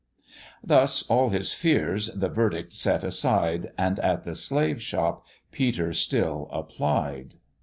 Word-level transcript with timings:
Thus 0.63 1.03
all 1.03 1.29
his 1.29 1.53
fears 1.53 2.07
the 2.15 2.27
verdict 2.27 2.73
set 2.73 3.03
aside, 3.03 3.69
And 3.77 3.99
at 3.99 4.23
the 4.23 4.33
slave 4.33 4.81
shop 4.81 5.23
Peter 5.51 5.93
still 5.93 6.49
applied. 6.51 7.35